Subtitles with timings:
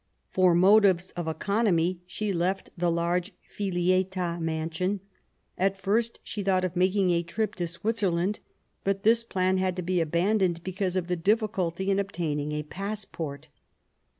[0.31, 4.99] For motives of economy she left the large Filiettaz mansion.
[5.59, 8.39] At first she thought of making a trip to Switzerland^
[8.83, 13.49] l)ut this plan had to be abandoned because of the difficulty in procuring a passport.